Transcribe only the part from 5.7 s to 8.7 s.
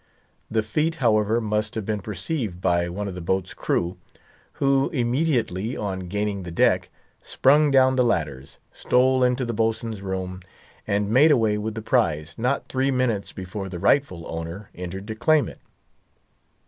on gaining the deck, sprung down the ladders,